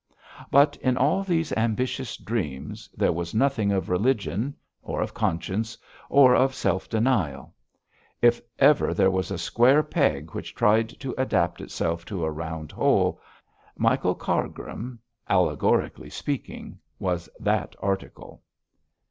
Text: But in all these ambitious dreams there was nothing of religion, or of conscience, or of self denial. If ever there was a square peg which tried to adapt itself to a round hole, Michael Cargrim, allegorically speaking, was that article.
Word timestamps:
But 0.49 0.77
in 0.77 0.97
all 0.97 1.21
these 1.21 1.51
ambitious 1.53 2.17
dreams 2.17 2.89
there 2.97 3.11
was 3.11 3.35
nothing 3.35 3.71
of 3.71 3.87
religion, 3.87 4.55
or 4.81 4.99
of 4.99 5.13
conscience, 5.13 5.77
or 6.09 6.33
of 6.35 6.55
self 6.55 6.89
denial. 6.89 7.53
If 8.19 8.41
ever 8.57 8.95
there 8.95 9.11
was 9.11 9.29
a 9.29 9.37
square 9.37 9.83
peg 9.83 10.31
which 10.33 10.55
tried 10.55 10.89
to 11.01 11.13
adapt 11.19 11.61
itself 11.61 12.03
to 12.05 12.25
a 12.25 12.31
round 12.31 12.71
hole, 12.71 13.21
Michael 13.77 14.15
Cargrim, 14.15 14.97
allegorically 15.29 16.09
speaking, 16.09 16.79
was 16.97 17.29
that 17.39 17.75
article. 17.79 18.41